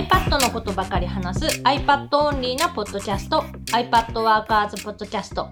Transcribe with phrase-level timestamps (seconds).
[0.00, 5.50] iPad のことばかり話す iPad オンリーなポッドキャスト iPad Workers ポッドキャスト。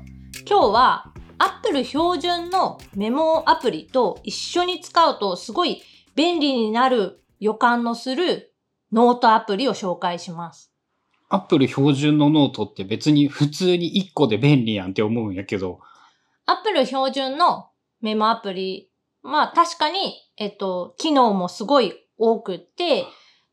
[0.48, 5.82] 今日は Apple 標準のメモアプリと一緒に使うとすごい
[6.14, 8.54] 便利になる予感のする
[8.90, 10.72] ノートアプリを紹介します。
[11.28, 15.80] アップル標準のノートって別に普通に1個で便利やんって思うんやけど、
[16.46, 17.68] Apple 標準の
[18.00, 18.88] メモアプリ、
[19.22, 23.04] まあ確かに、えっと、機能もすごい多くって、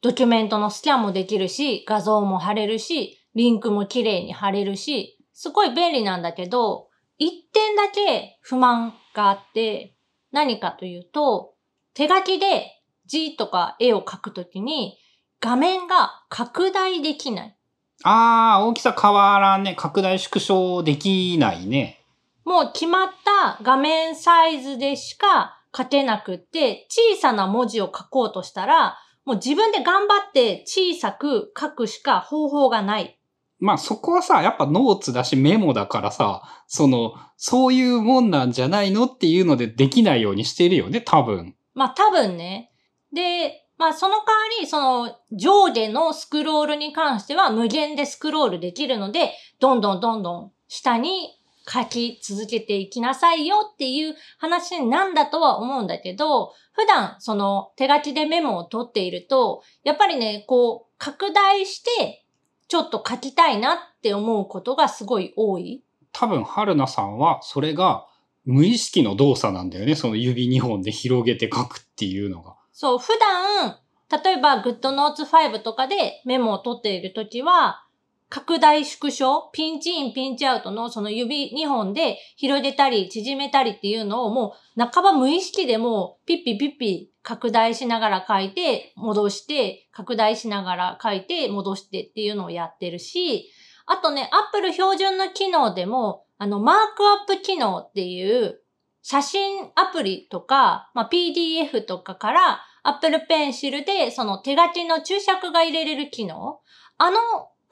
[0.06, 9.96] ドキュメントのスキャンもできるし、画像も貼れるし、リンクも綺麗に貼れるし、すごい便利なんだけど、一点だけ不満があって、
[10.32, 11.56] 何かというと、
[11.96, 12.68] 手書きで
[13.08, 14.96] 字とか絵を描くときに、
[15.42, 17.58] 画面が拡大できない。
[18.04, 19.74] あー、大きさ変わらんね。
[19.76, 22.00] 拡大縮小できないね。
[22.44, 33.20] もう決まった画面サイズでしか書けなくって、小さな文字を書こうとしたら、もう自分で頑張って小さく書くしか方法がない。
[33.60, 41.56] まあそこはさ、やっぱノーツだしメモだからさ、その、そういうもんなんじゃないのっていうのでできないようにしてるよね、多分。
[41.74, 42.72] まあ多分ね。
[43.14, 44.26] で、まあその代わ
[44.62, 62.26] り、その上下のスクロールに関しては無限でスクロールできるので、どんどんどんどん下に書き続けていきなさいよっていう話なんだとは思うんだけど、普段その手書きでメモを取っていると、やっぱりね、こう拡大して
[62.68, 65.84] ちょっと書きたいなって思うことがすごい多い。
[66.12, 68.08] 多分、春菜さんはそれが
[68.46, 69.96] 無意識の動作なんだよね。
[69.96, 72.56] その指2本で広げて書くっていうのが。
[72.72, 73.78] そう、普段、
[74.24, 77.85] 例えば GoodNotes 5とかでメモを取っているときは、
[78.30, 93.52] 拡大縮小、ピンチイン、ピンチアウトのその指2本で広げたり縮めたりっていうのをもう半ば無意識でもピッピピッピ拡大しながら書いて戻して、拡大しながら書いて戻してっていうのをやってるし、
[93.88, 98.62] あとね、Apple 標準の機能でも、あの、マークアップ機能っていう
[99.02, 106.60] 写真アプリとか、まあ、PDF とかから Apple Pencil でその手書きの注釈が入れれる機能。
[106.98, 107.18] あの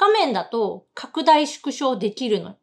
[0.04, 2.58] 画面だと拡大縮小できるの。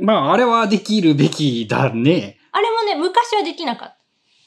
[0.00, 2.38] まあ、あれはできるべきだね。
[2.52, 3.88] あれもね、昔はできなかっ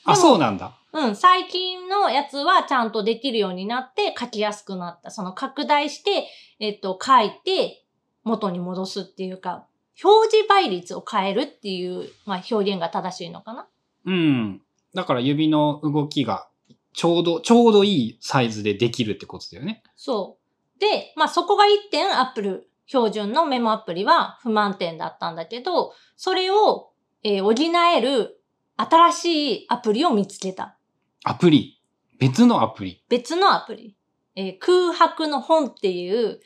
[0.06, 0.12] た。
[0.12, 0.78] あ、そうなんだ。
[0.94, 5.12] うん、最近のやつはちゃんとできるようになって書きやすくなった。
[5.12, 6.28] その拡大して、
[6.60, 7.84] えっと、書いて
[8.24, 9.68] 元に戻すっていうか、
[10.02, 13.68] 表示倍率を変えるっていう、まあ、表現が正しいのかな。
[14.06, 14.62] うん。
[14.94, 16.48] だから指の動きが
[16.94, 19.84] ちょうど、ちょうどいいサイズでできるってことだよね。
[19.98, 20.47] そう。
[20.80, 26.92] で、まあそこが一点 Apple 標準のメモアプリは不満点だったんだけど、それを、
[27.24, 28.42] えー補える
[28.78, 30.78] 新しいアプリを見つけた。
[31.24, 31.82] アプリ？
[32.20, 33.04] 別のアプリ？
[33.10, 33.96] 別のアプリ。
[34.36, 36.40] えー空白の本っていう、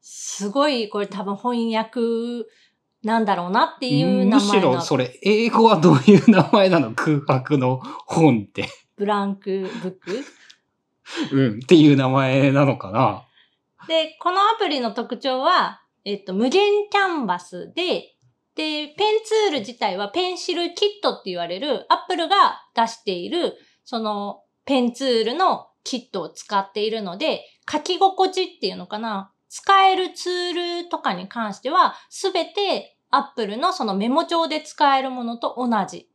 [0.00, 2.00] すごい、これ多分翻訳
[3.02, 6.92] なんだろうなっていう名むしろそれ、英語はどういう名前なの？
[6.94, 8.68] 空白の本って。
[8.96, 10.24] ブランクブック？
[11.32, 11.58] うん。
[11.58, 13.24] っていう名前なのかな？
[13.88, 18.14] で、このアプリの特徴は、えっと、無限キャンバスで、
[18.54, 18.94] で、ペン
[19.24, 36.08] ツール自体はペンシルキットって言われる、アップルが出している、その、ペンツールのキットを使っているので、書き心地っていうのかな使えるツールとかに関しては、すべてアップルのそのメモ帳で使えるものと同じ。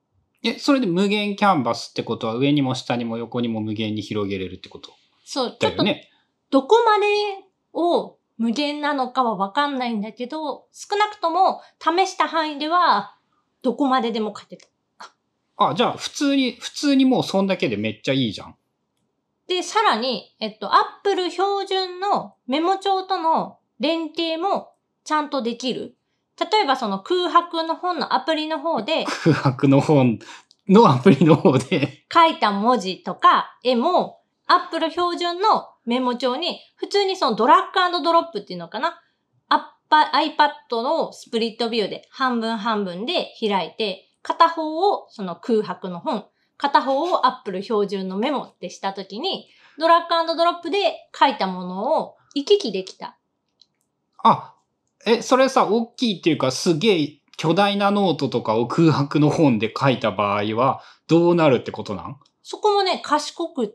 [0.43, 4.91] え、それで無限キャンバスってことは上にも下にも横にも無限に広げれるってこと？
[5.25, 6.09] そう、ちょっとね。
[6.49, 7.05] どこまで
[7.77, 13.15] を無限なのかはわかんないんだけど、少なくとも試した範囲では、
[13.61, 14.67] どこまででも書けた。
[15.57, 18.55] あ、じゃあ普通に、普通にもうそんだけでめっちゃいいじゃん。
[19.47, 24.73] で、さらに、えっと、Apple 標準のメモ帳との連携も
[25.03, 25.95] ちゃんとできる。
[26.39, 30.19] 例えばその空白の本のアプリの方で空白の本
[30.69, 32.05] のアプリの方で。
[32.13, 39.01] 書いた文字とか絵も Apple 標準のメモ帳に普通にそのドラッグドロップっていうのかな
[39.89, 46.25] ？iPad のスプリットビューで半分半分で開いて片方をその空白の本
[46.57, 49.47] 片方を Apple 標準のメモってしたときに
[49.79, 53.17] ドラッグドロップで書いたものを行き来できた。
[54.23, 54.55] あ、
[55.05, 62.19] え、それさ、大きいっていうかすげえ巨大なノートとかを空白の本で書いた場合はどうなるってことなん？
[62.43, 63.69] そこもね、賢くっ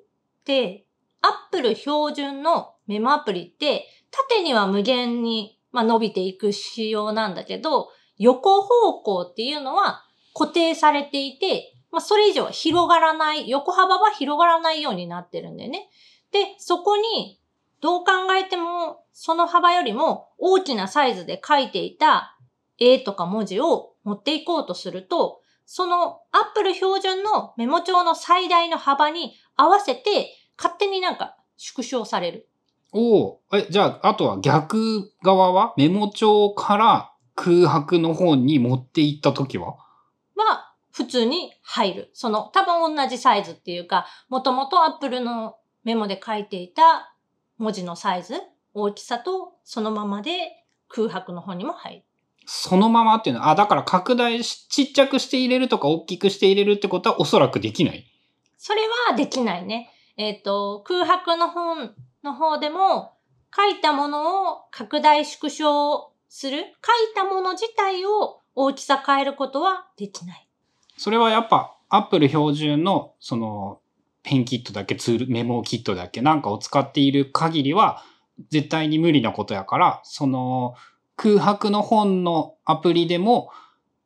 [0.45, 0.85] て、
[1.23, 7.89] Apple 標準のメモアプリって、縦には無限に、まあ、伸びていく仕様なんだけど、
[8.19, 10.05] 横方向っていうのは
[10.35, 15.89] 固定されていて、まあ、それ以上は広がらない、横幅は広がらないようになってるんだよね。
[16.31, 17.41] で、そこに
[17.81, 22.39] どう考えてもその幅よりも大きなサイズで書いていた
[22.79, 32.49] 絵とか文字を持っていこうとすると、その Apple 標準のメモ帳の最大の幅に合わせて勝手になんか縮小される。
[32.93, 35.75] おおえ、じゃあ、あとは逆側は？
[35.79, 39.77] メモ帳から空白の本に持っていったときは
[40.37, 42.11] は、普通に入る。
[42.13, 47.15] その、多分同じサイズっていうか、もともと Apple のメモで書いていた
[47.57, 48.35] 文字のサイズ、
[48.75, 52.03] 大きさとそのままで空白の本にも入る。
[52.45, 53.43] そのままっていうの？
[53.43, 58.05] は、あ、だから拡大し、ちっちゃくして入れるとか大きくして入れるってことはおそらくできない。
[58.59, 59.92] それはできないね。
[60.17, 63.13] えっ、と、空白の本の方でも、
[63.55, 66.69] 書いたものを拡大縮小する、書い
[67.15, 70.49] たもの自体を大きさ変えることはできない。
[70.97, 73.81] それはやっぱ Apple 標準のその
[74.23, 78.03] ペンキットだけツール、メモキットだけなんかを使っている限りは
[78.51, 80.75] 絶対に無理なことやから、その
[81.17, 83.51] 空白の本のアプリでも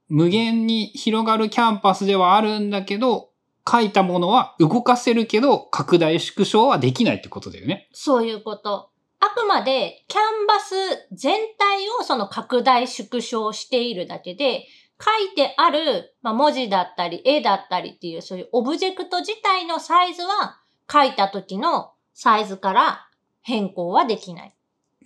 [0.08, 3.30] 無限に広がるキャンパスではあるんだけど、
[3.68, 7.88] 書いたものは動かせるけど拡大縮小はできないってことだよね。
[7.92, 8.90] そういうこと。
[9.18, 10.74] あくまでキャンバス
[11.12, 14.66] 全体をその拡大縮小しているだけで、
[14.98, 20.60] 書いてある、まあ、文字だったり絵だったりっていうそういうオブジェクト自体のサイズは
[20.90, 23.08] 書いた時のサイズから
[23.42, 24.54] 変更はできない。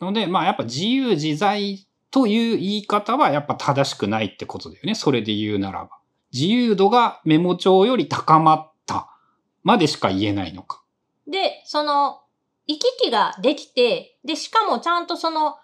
[0.00, 4.94] ので、まあやっぱ自由自在という言い方はやっぱ正しくないってことだよね。
[4.94, 5.99] それで言うならば。
[6.32, 9.08] 自由度がメモ帳より高まった
[9.62, 10.82] までしか言えないのか。
[11.26, 12.20] で、その
[12.66, 15.56] 行き来ができて、で、しかもちゃんとその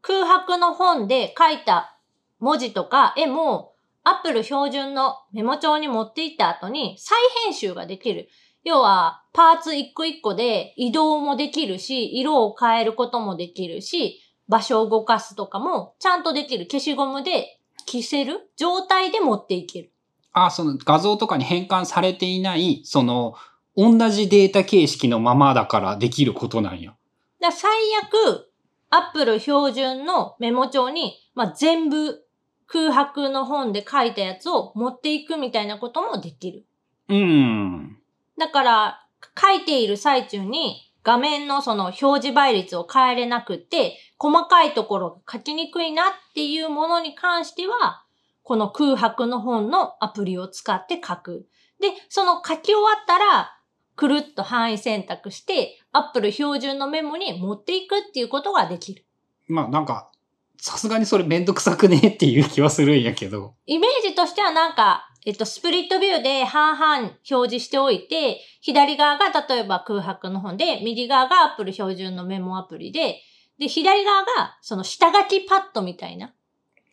[0.00, 1.98] 空白の本で書いた
[2.38, 3.74] 文字とか絵も
[4.04, 8.28] Apple 標準のメモ帳に持っていった後に再編集ができる。
[8.62, 16.66] 要は、パーツ一個一個で移動もできるし、色を変えることもできるし、場所を動かすとかもちゃんとできる。
[16.66, 19.93] 消しゴムで消せる状態で持っていける。
[20.34, 23.34] あ、その画像とかに変換されていない、その、
[23.76, 26.94] 同じデータ形式のままだからできることなんや。
[27.40, 27.70] だ最
[28.02, 28.50] 悪、
[28.90, 32.24] Apple 標準のメモ帳に、まあ、全部
[32.66, 36.66] 空白の本で書いたやつを持っていくみたいなこともできる。
[37.08, 37.98] うん。
[38.38, 39.06] だから、
[39.40, 48.03] 書いている最中に画面のその表示倍率を変えれなくって、細かいところが書きにくいなっていうものに関しては、
[48.44, 51.48] この空白の本のアプリを使って書く。
[51.80, 53.58] で、その書き終わったら、
[53.96, 59.04] くるっと範囲選択して、Apple 標準のメモに持っていくっていうことができる。
[59.48, 60.10] まあなんか、
[60.58, 63.54] さすがにそれめんどくさくねっていう気はするんやけど。
[63.66, 73.22] イメージとしてはなんか、えっと、スプリットビューで半々表示しておいて、左側が例えば空白の本で、右側が Apple 標準のメモアプリで、
[73.58, 76.34] で、左側がその下書きパッドみたいな。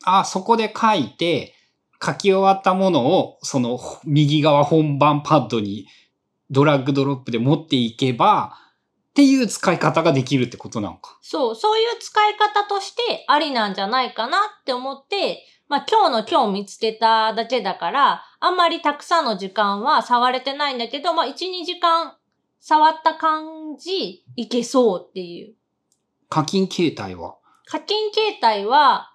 [0.03, 1.55] あ、そこで書いて、
[2.03, 5.87] 書き終わったものを、その右側本番パッドに
[6.49, 8.57] ドラッグドロップで持っていけば、
[9.11, 11.17] っていう使い方ができるってことなのか。
[11.21, 22.15] そう、そういう使い方としてありなんじゃないかなって思って、まあ今日の今日見つけただけだから、あんまりたくさんの時間は触れてないんだけど、まあ1、2時間
[22.59, 25.55] 触った感じ、いけそうっていう。
[26.29, 27.35] 課金形態は？
[27.65, 29.10] 課金形態は、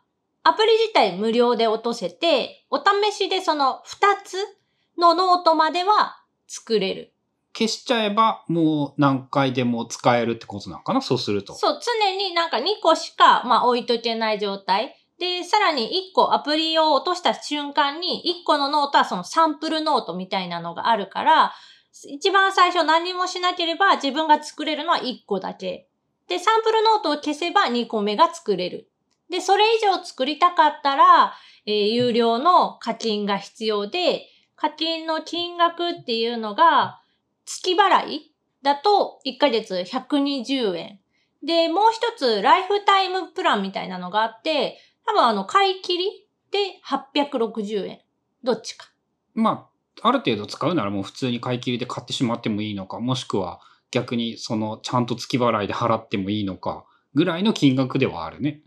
[0.47, 4.37] アプリ自体無料で落とせて、お試しでその2つ
[4.97, 7.13] のノートまでは作れる。
[7.53, 11.01] 消しちゃえばもう何回でも使えるってことなのかな？
[11.01, 11.55] そうすると。
[11.55, 14.95] そう、常になんか2個しか、まあ置いとけない状態。
[15.19, 21.55] で、さらに1個アプリを落とした瞬間に、1個のノートはそのサンプルノートみたいなのがあるから、
[22.09, 25.89] 一番最初何もしなければ自分が作れるのは1個だけ。
[26.29, 28.91] で、サンプルノートを消せば2個目が作れる。
[29.31, 31.35] で、それ以上作りたかったら、
[31.67, 37.01] えー有料の課金が必要で、課金の金額っていうのが、
[37.45, 41.01] 月払いだと1ヶ月120円。
[41.43, 48.01] で、もう一つ、ライフタイムプランみたいなのがあって、多分あの、買い切りで860円。
[48.43, 48.89] どっちか。
[49.35, 49.69] ま
[50.03, 58.61] あ、ある程度使うならもう普通に買い切りで買ってしまってもいいのか、もしくは逆にそのちゃんと月払いで払ってもいいのか、ぐらいの金額ではあるね。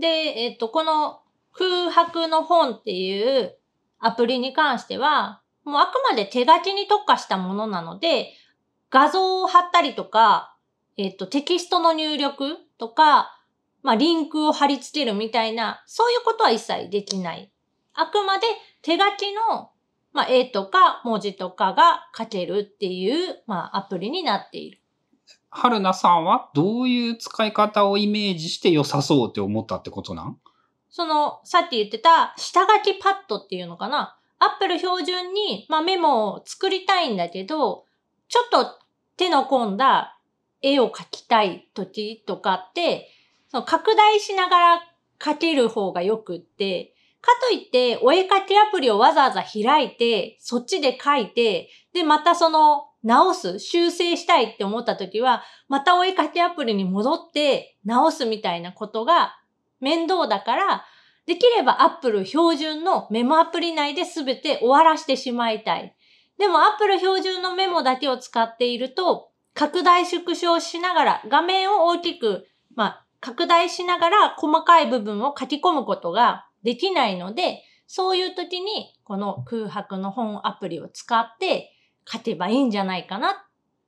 [0.00, 1.20] で、えっと、この
[1.52, 3.56] 空白の本っていう
[3.98, 8.32] アプリに関しては、もうあくまで手書きに特化したものなので、
[8.90, 10.56] 画像を貼ったりとか、
[10.96, 13.40] えっと、テキストの入力とか、
[13.82, 17.52] まあ、リンクを貼り付けるみたいな、そういうことは一切できない。
[17.94, 18.46] あくまで
[18.82, 19.70] 手書きの、
[20.12, 24.80] まあ、絵とか文字とかが書けるっていう、まあ、アプリになっている。
[25.50, 30.38] 春菜さんはどういう使い方をイメージして良さそうって思ったってことなん？
[30.88, 34.16] その、さっき言ってた下書きパッドっていうのかな？
[34.38, 37.84] アップル標準に、まあ、メモを作りたいんだけど、
[38.28, 38.78] ちょっと
[39.16, 40.18] 手の込んだ
[40.62, 43.08] 絵を描きたい時とかって、
[43.48, 44.82] その拡大しながら
[45.18, 59.36] 描ける方がよくって、かといって、お絵描きアプリをわざわざ開いて、そっちで描いて、で、またその、直す、修正したいって思った時は、またお絵描きアプリに戻って直すみたいなことが
[59.80, 60.84] 面倒だから、
[61.26, 65.94] できれば Apple 標準のメモアプリ内で全て終わらしてしまいたい。
[66.38, 81.72] でも Apple 標準のメモだけを使っていると、拡大縮小しながら、画面を大きく、まあ、拡大しながら細かい部分を書き込むことができないので、そういう時にこの空白の本アプリを使って
[82.06, 83.34] 書けばいいんじゃないかなっ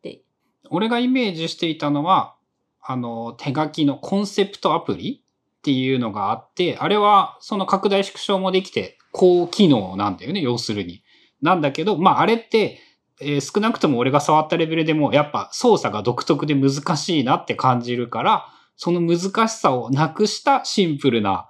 [0.02, 0.22] て。
[0.70, 2.36] 俺がイメージしていたのは、
[2.80, 5.22] あの、手書きのコンセプトアプリ
[5.58, 11.02] っていうのがあって、あれはその拡大縮小もできて、高機能なんだよね、要するに。
[11.40, 12.80] なんだけど、まああれって、
[13.20, 21.48] えー少なくとも俺が触ったレベルでも、やっぱ操作が独特で難しいなって感じるから、その難しさをなくしたシンプルな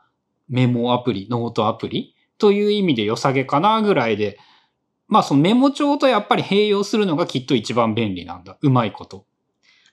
[0.48, 4.38] メモアプリ、ノートアプリという意味で良さげかなぐらいで、
[5.12, 8.56] まあそのメモ帳とやっぱり併用するのがきっと一番便利なんだ。
[8.62, 9.26] うまいこと。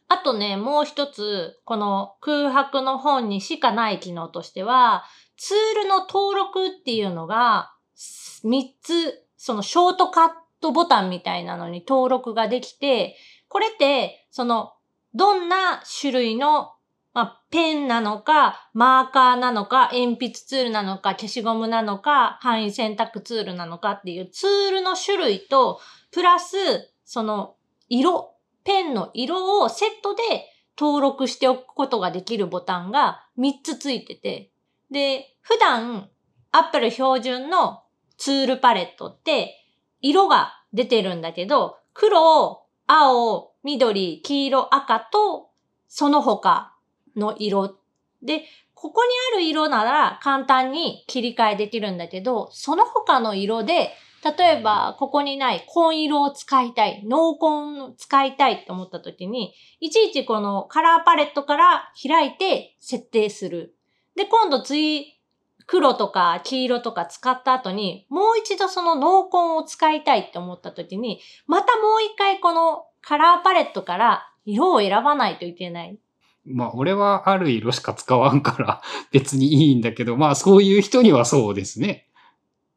[0.07, 5.03] あとね、もう一つ、この空白の本にしかない機能としては、
[5.35, 10.29] ツールの登録っていうのが、3つ、そのショートカッ
[10.61, 13.17] トボタンみたいなのに登録ができて、
[13.49, 14.71] これって、その、
[15.13, 16.71] どんな種類の、
[17.13, 25.79] まあ、ペンなのか、マーカーなのか、鉛筆ツールなのか、消しゴムなのか、範囲選択ツールなのかっていうツールの種類と、
[26.11, 26.55] プラス、
[27.05, 27.55] その、
[27.87, 30.21] 色、ペンの色をセットで
[30.77, 34.51] 登録しておくことができるボタンが3つついてて、
[34.91, 36.09] で、普段
[36.51, 37.83] Apple 標準の
[38.17, 39.55] ツールパレットって
[40.01, 45.49] 色が出てるんだけど、黒、青、緑、黄色、赤と
[45.87, 46.75] その他
[47.19, 47.75] の色
[48.23, 53.91] で、ここにある色なら簡単に切り替えできるんだけど、その他の色で
[54.23, 63.75] 例えば、ここにない紺色を使いたい、濃紺を使いたいと思った時に、いちいちこのカラーパレットから開いて設定する。
[64.15, 65.17] で、今度次、
[65.65, 75.97] 黒とか黄色とか使った後に、もう一度その濃紺を使いたいって思った時に、またもう一回このカラーパレットから色を選ばないといけない。
[76.45, 78.81] まあ俺はある色しか使わんから
[79.11, 82.07] 別にいいんだけど、まあそういう人にはそうですね。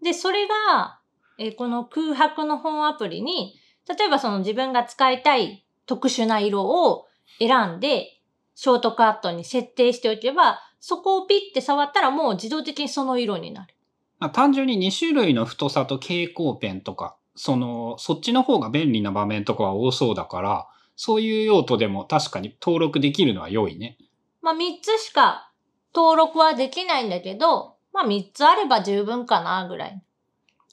[0.03, 0.99] で、それが、
[1.39, 3.55] えーこの空白の本アプリに、
[3.89, 7.07] 例えばその自分が使いたい特殊な色を
[7.39, 8.21] 選んで、
[8.55, 13.75] ショートカットに設定しておけば、そこをピッて触ったらもう自動的にその色になる。
[14.19, 20.69] まあ、単純に2種類の太さと蛍光ペンとか、その、そっちの方が便利な場面とかは多そうだから、
[21.05, 23.99] そういう用途でも確かに登録できるのは良いね。
[24.41, 25.51] まあ3つしか
[25.93, 30.01] 登録はできないんだけど、まあ3つあれば十分かなぐらい。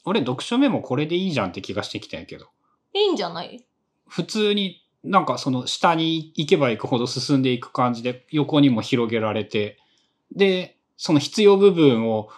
[0.05, 2.45] 俺読書メモこれでいいじゃんって気がしてきたんやけど。
[2.93, 3.65] いいんじゃない？
[4.07, 9.79] 普通になんかその下に行けば行くほど進んでいく感じで横にも広げられて、
[10.35, 12.29] で、その必要部分を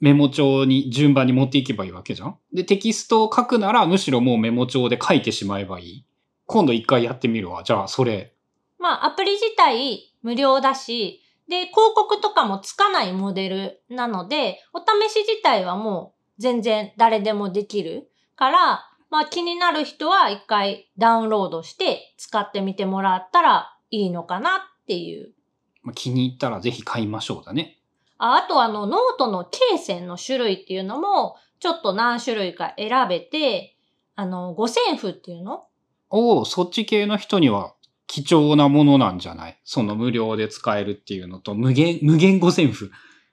[0.00, 2.36] メモ帳に順番に持っていけばいいわけじゃん？
[2.52, 6.04] で、テキストを書くならむしろもうメモ帳で書いてしまえばいい。
[6.48, 7.62] 今度一回やってみるわ。
[7.62, 8.34] じゃあそれ。
[8.78, 25.34] まあアプリ自体無料だし、で、広告とかもつかないモデルなので、お試し自体はもう全然誰でもできるから、まあ気になる人は一回ダウンロードして使ってみてもらったらいいのかなっていう。
[25.82, 27.78] まあ気に入ったらぜひ買いましょうだね。
[28.16, 33.76] ああとあのノートの罫線の種類っていうのもちょっと何種類か選べて、
[34.16, 35.67] あの五線譜っていうの
[36.10, 37.74] おお、そっち系の人には
[38.06, 39.60] 貴重なものなんじゃない？
[39.64, 42.90] その無料で使えるっていうのと無限、無限五線譜。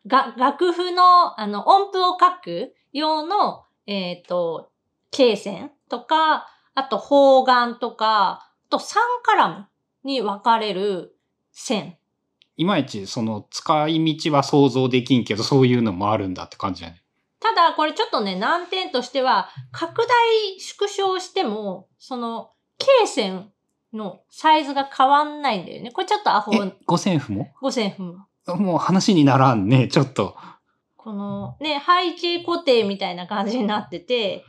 [0.07, 4.71] が、楽譜の、あの、音符を書く用の、えっ、と、
[5.11, 9.65] 罫線とか、あと方眼とか、あと3カラム
[10.03, 11.15] に分かれる
[11.51, 11.97] 線。
[12.57, 17.01] いまいちその使い道は想像できんけど、そういうのもあるんだって感じだね。
[17.39, 22.51] ただ、これちょっとね、難点としては、拡大縮小しても、その、
[23.01, 23.51] 罫線
[23.93, 25.91] のサイズが変わんないんだよね。
[25.91, 27.47] これちょっとアホ、え、五線譜も？
[27.61, 28.27] 五線譜も。
[28.57, 30.35] もう話にならんね、ちょっと。
[30.97, 34.43] このね、背景固定みたいな感じになってて、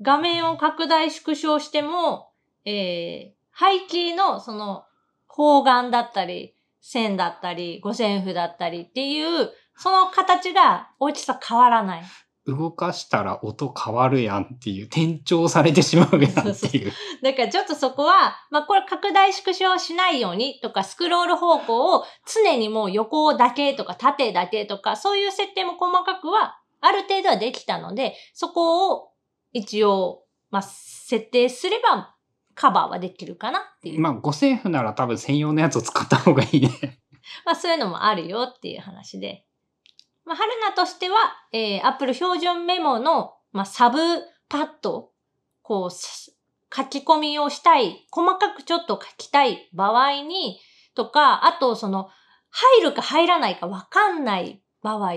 [0.00, 2.30] 画面を拡大縮小しても、
[2.64, 4.84] えー、背景のその
[5.26, 12.02] 方眼だったり、線だったり、五線譜だったりっていう、その形が大きさ変わらない。
[12.46, 16.92] 動かしたら音変わるやんっていう、転調されてしまうやんっていう。
[17.22, 29.10] だからちょっとそこは、まあこれ拡大縮小しないようにとか、スクロール方向を常にもう横だけとか縦だけとか、そういう設定も細かくはある程度はできたので、そこを
[29.52, 32.14] 一応、まあ設定すれば
[32.54, 34.00] カバーはできるかなっていう。
[34.00, 37.00] まあ、五線譜なら多分専用のやつを使った方がいいね。
[37.44, 39.46] まあそういうのもあるよっていう話で。
[40.24, 41.16] まあ、春菜としては、
[41.52, 43.98] えー、Apple 標準メモの、まあ、サブ
[44.48, 45.10] パッド、
[45.62, 50.58] こう、書き込みをしたい、細かくちょっと書きたい場合に、
[50.94, 52.08] とか、あとその、
[52.50, 55.12] 入るか入らないかわかんない場合、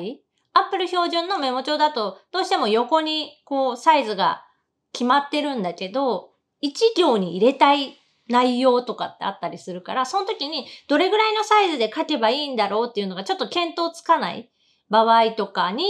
[0.53, 4.43] Apple 標準のメモ帳だと、どうしても横に、こう、サイズが
[4.91, 6.31] 決まってるんだけど、
[6.63, 7.97] 1行に入れたい
[8.27, 14.49] 内容とかってあったりするから、その時にどれぐらいのサイズで書けばいいんだろうっていうのがちょっと見当つかない
[14.89, 15.85] 場合とかに、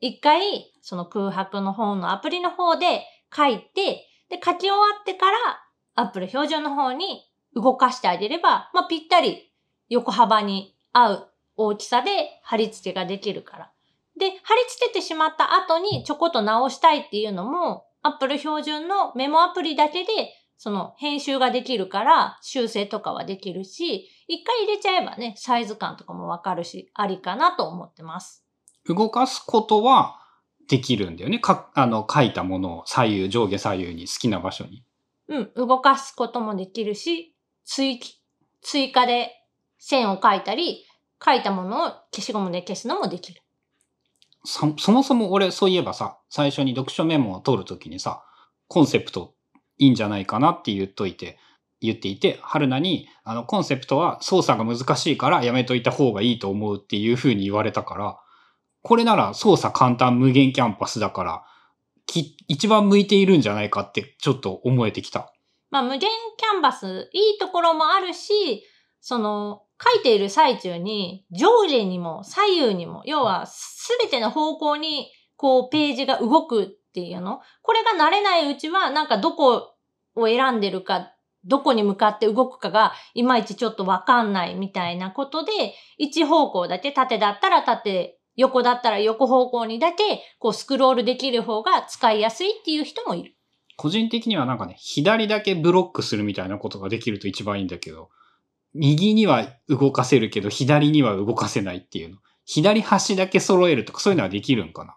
[0.00, 3.02] 一回、その空白の方のアプリの方で
[3.34, 5.38] 書いて、で、書き終わってから
[5.94, 9.52] Apple 標準の方に動かしてあげれば、まあ、ぴったり
[9.88, 13.70] 横幅に合う大きさで貼り付けができるから。
[14.18, 20.10] で、貼り付けてしまった後にちょこっと直したいっていうのも、Apple 標準のメモアプリだけで
[20.58, 28.44] その編集ができるから修正とかはできるし、一回入れちゃえばね、サイズ感とかもわかるし、ありかなと思ってます。
[28.86, 30.18] 動かすことは
[30.68, 31.38] できるんだよね。
[31.38, 34.82] か、あの、書いたものを左右、上下左右に好きな場所に。
[35.28, 37.34] うん、動かすこともできるし、
[37.64, 38.00] 追、
[38.62, 39.32] 追加で
[39.78, 40.84] 線を書いたり、
[41.24, 43.42] 書いたものを消しゴムで消すのもできる。
[44.44, 48.24] そ、そもそも俺そういえばさ、最初に読書メモを取るときにさ、
[48.68, 49.35] コンセプト
[49.78, 51.38] いいんじゃないかなって言っといて、
[51.80, 58.18] 言っていて、春菜に、あの、コンセプトは操作が難しいからやめといた方がいいと思うっていう風に言われたから、
[58.82, 61.42] これなら操作簡単無限キャンパスだから、
[62.06, 65.32] き、一番向いているんじゃないかってちょっと思えてきた。
[65.70, 68.64] まあ、無限キャンバス、いいところもあるし、
[69.00, 77.40] その、書いている最中に、上下にも左右にも、要は、すべての方向に、こう、ページが動くっていうの？
[77.60, 79.74] これが慣れないうちは、なんかどこ
[80.16, 81.12] を選んでるか、
[81.44, 85.52] どこに向かって動くかが、いまいちちょっとわかんないみたいなことで、
[85.96, 90.02] 一方向だけ、縦だったら縦、横だったら横方向にだけ、
[90.38, 93.34] こう、スクロールできる方が使いやすいっていう人もいる。
[93.76, 98.08] 個人的にはなんかね、左だけブロックするみたいなことができると一番いいんだけど、
[98.74, 102.18] 右には動かせるけど、左には動かせないっていうの。
[102.44, 104.95] 左端だけ揃えるとかそういうのはできるんかな？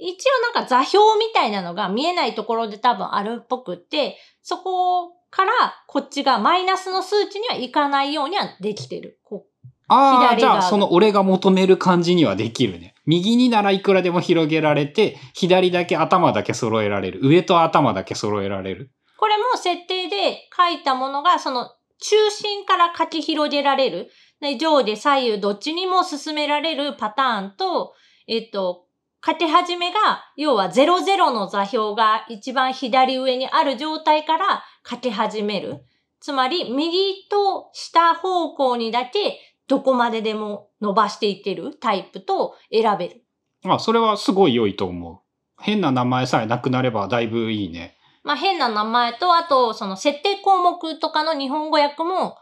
[0.00, 5.52] 一応なんか座標みたいなのが見えないところで多分あるっぽくって、そこから
[5.86, 9.20] こっちがマイナスの数値にはいかないようにはできてる。
[9.22, 12.94] こうああ、じゃあその俺が求める感じにはできるね。
[13.06, 17.20] 右にならいくらでも広げられて、左だけ頭だけ揃えられる。
[17.22, 18.90] 上と頭だけ揃えられる。
[19.18, 24.10] これも設定で書いたものがその中心から書き広げられる。
[24.40, 27.92] で上下左右どっちにも進められるパターンと、
[28.26, 28.86] えっと、
[29.24, 35.84] 書き始めが、要は00の座標が一番左上にある状態から書き始める。
[36.20, 43.24] つまり、右と下方向にだけどこまででも伸ばしていけるタイプと選べる。
[43.64, 45.18] あ、それはすごい良いと思う。
[45.62, 47.96] 変な名前さえなくなればだいぶいいね。
[48.22, 52.36] まあ変な名前と、あと、その設定項目とかの日本語訳も、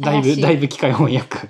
[0.00, 1.48] だいぶ、だいぶ機械翻訳。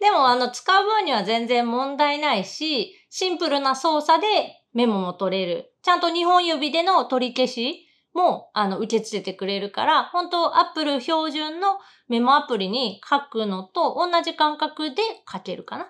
[0.00, 4.26] でもあの使う分には全然問題ないし、シンプルな操作で
[4.74, 5.72] メモも取れる。
[5.80, 11.78] ちゃんと2本指での取り消しもあの受け付けてくれるから、本当 Apple 標準の
[12.10, 14.96] メモアプリに書くのと同じ感覚で
[15.32, 15.88] 書けるかな。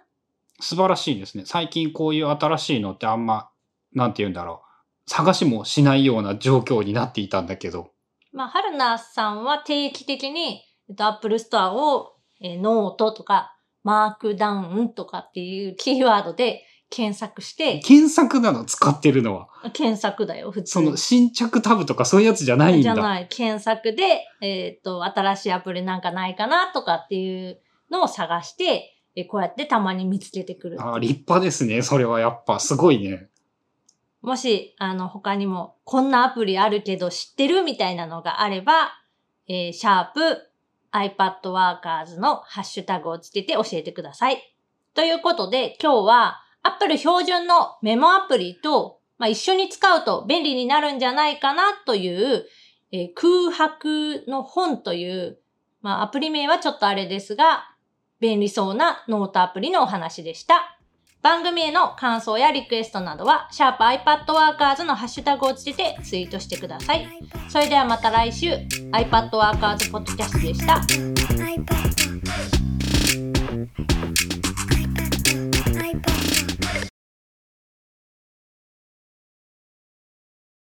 [0.60, 1.42] 素晴らしいですね。
[1.46, 3.50] 最近こういう新しいのってあんま、
[3.92, 4.62] なんて言うんだろ
[5.04, 5.10] う。
[5.10, 7.90] 探しもしないような状況になっていたんだけど。
[8.30, 18.64] まあ、春菜さんは定期的に、えっと、Apple Store を、えーノートとか、マークダウンとかっていうキーワードで検索して、検索なの？
[18.64, 19.48] 使ってるのは？
[19.72, 22.82] 検索だよ、普通その新着タブとかそういうやつじゃないんだ。
[22.82, 23.26] じゃない。
[23.28, 30.76] 検索で、えっ、と、新しいアプリなんかないかなとかっていうのを探して、えこうやってたまに見つけてくる。
[30.80, 31.82] あー立派ですね。
[31.82, 33.28] それはやっぱすごいね。
[34.22, 38.92] もし、あの、他にも、こんなアプリあるけど知ってるみたいなのがあれば、
[39.48, 40.20] えーシャープ
[40.92, 44.38] iPad Workers のハッシュタグをつけて教えてください。
[44.94, 52.46] ということで、今日は Apple 標準のメモアプリと、まあ、一緒に使うと便利になるんじゃないかなという、
[52.92, 55.38] えー空白の本という、
[55.82, 57.70] まあ、アプリ名はちょっとあれですが、
[58.20, 60.76] 便利そうなノートアプリのお話でした。
[61.22, 67.06] 番組への感想やリクエストなどは、シャープ i p a d w o r k e r s のハッシュタグをつけてツイートしてください。
[67.48, 68.52] それではまた来週、
[68.92, 72.05] iPadWorkers Podcast でした。